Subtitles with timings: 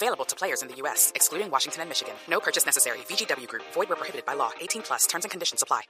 [0.00, 2.14] Available to players in the U.S., excluding Washington and Michigan.
[2.30, 2.98] No purchase necessary.
[3.08, 3.64] VGW Group.
[3.74, 4.50] Void where prohibited by law.
[4.60, 5.08] 18 plus.
[5.08, 5.82] Terms and conditions apply.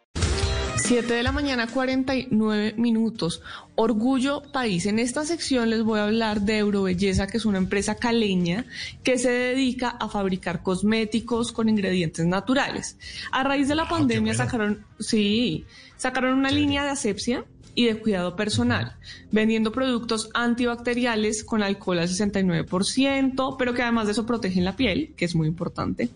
[0.78, 3.42] 7 de la mañana, 49 minutos.
[3.74, 4.86] Orgullo País.
[4.86, 8.64] En esta sección les voy a hablar de Eurobelleza, que es una empresa caleña
[9.02, 12.96] que se dedica a fabricar cosméticos con ingredientes naturales.
[13.32, 17.44] A raíz de la pandemia sacaron, sí, sacaron una línea de asepsia
[17.78, 18.96] y de cuidado personal,
[19.30, 25.14] vendiendo productos antibacteriales con alcohol al 69%, pero que además de eso protegen la piel,
[25.16, 26.08] que es muy importante.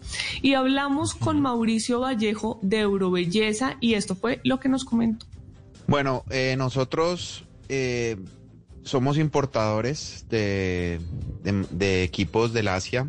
[0.43, 5.25] Y hablamos con Mauricio Vallejo de Eurobelleza y esto fue lo que nos comentó.
[5.87, 8.17] Bueno, eh, nosotros eh,
[8.83, 10.99] somos importadores de,
[11.45, 13.07] de, de equipos del Asia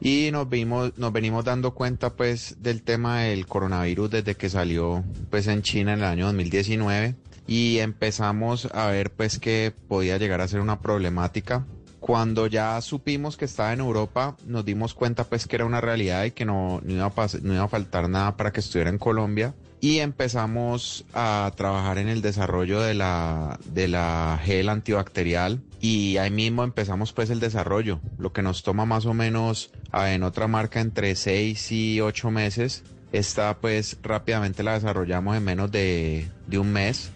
[0.00, 5.04] y nos vimos, nos venimos dando cuenta pues del tema del coronavirus desde que salió
[5.30, 7.14] pues en China en el año 2019
[7.46, 11.66] y empezamos a ver pues que podía llegar a ser una problemática.
[11.98, 16.24] Cuando ya supimos que estaba en Europa, nos dimos cuenta pues que era una realidad
[16.24, 18.98] y que no, no, iba, a no iba a faltar nada para que estuviera en
[18.98, 19.54] Colombia.
[19.80, 26.30] Y empezamos a trabajar en el desarrollo de la, de la gel antibacterial y ahí
[26.30, 30.80] mismo empezamos pues el desarrollo, lo que nos toma más o menos en otra marca
[30.80, 32.82] entre 6 y 8 meses.
[33.12, 37.10] Esta pues rápidamente la desarrollamos en menos de, de un mes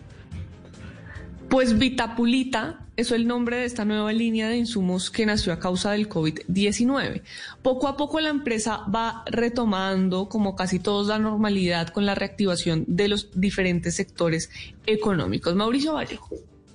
[1.54, 5.92] pues Vitapulita es el nombre de esta nueva línea de insumos que nació a causa
[5.92, 7.22] del COVID-19.
[7.62, 12.84] Poco a poco la empresa va retomando, como casi todos, la normalidad con la reactivación
[12.86, 14.50] de los diferentes sectores
[14.86, 15.54] económicos.
[15.54, 16.53] Mauricio Vallejo.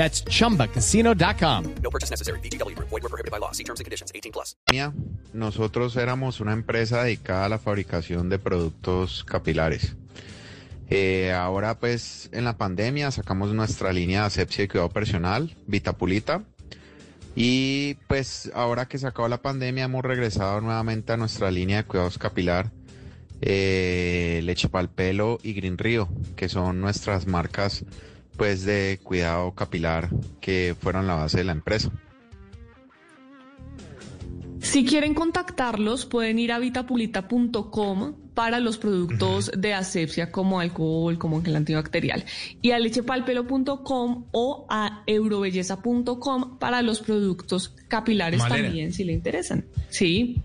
[0.00, 1.74] That's chumbacasino.com.
[1.82, 2.40] No purchase necessary.
[2.40, 2.88] VGW Group.
[2.88, 3.52] Void were prohibited by law.
[3.52, 4.10] See terms and conditions.
[4.14, 4.56] 18 plus.
[5.34, 9.94] Nosotros éramos una empresa dedicada a la fabricación de productos capilares.
[10.88, 16.44] Eh, ahora pues en la pandemia sacamos nuestra línea de asepsia y cuidado personal, Vitapulita.
[17.36, 21.84] Y pues ahora que se acabó la pandemia hemos regresado nuevamente a nuestra línea de
[21.84, 22.70] cuidados capilar,
[23.42, 27.84] eh, Leche Pal Pelo y Green Río, que son nuestras marcas
[28.40, 30.08] pues de cuidado capilar
[30.40, 31.90] que fueron la base de la empresa.
[34.62, 41.42] Si quieren contactarlos, pueden ir a vitapulita.com para los productos de asepsia como alcohol, como
[41.42, 42.24] gel antibacterial,
[42.62, 48.68] y a lechepalpelo.com o a eurobelleza.com para los productos capilares Malena.
[48.68, 49.66] también, si le interesan.
[49.90, 50.40] Sí.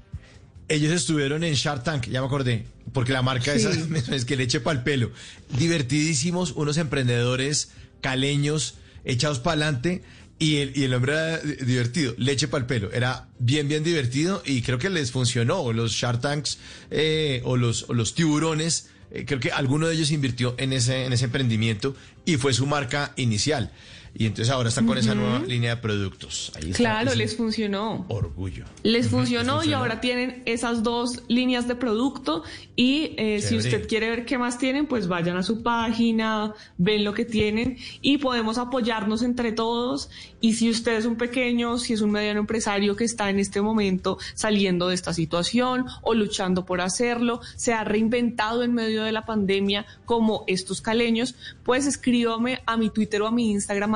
[0.68, 3.66] Ellos estuvieron en Shark Tank, ya me acordé, porque la marca Sí.
[3.68, 3.70] esa
[4.16, 5.12] es que le eche pa'l pelo.
[5.58, 7.72] Divertidísimos, unos emprendedores
[8.10, 10.04] caleños, echados para adelante,
[10.38, 12.92] y el, y el hombre era di- divertido, leche pa'l pelo.
[12.92, 15.72] Era bien, bien divertido y creo que les funcionó.
[15.74, 16.58] Los Shark Tanks
[16.92, 21.06] eh, o, los, o los tiburones, eh, creo que alguno de ellos invirtió en ese,
[21.06, 21.96] en ese emprendimiento
[22.26, 23.72] y fue su marca inicial.
[24.18, 26.52] Y entonces ahora están con esa nueva línea de productos.
[26.56, 28.06] Ahí está, Claro, les funcionó.
[28.08, 28.64] Orgullo.
[28.84, 32.44] Les funcionó, les y ahora tienen esas dos líneas de producto
[32.78, 37.04] y eh, si usted quiere ver qué más tienen, pues vayan a su página, ven
[37.04, 40.10] lo que tienen y podemos apoyarnos entre todos
[40.40, 43.62] y si usted es un pequeño, si es un mediano empresario que está en este
[43.62, 49.12] momento saliendo de esta situación o luchando por hacerlo, se ha reinventado en medio de
[49.12, 53.96] la pandemia como estos caleños, pues escríbame a mi Twitter o a mi Instagram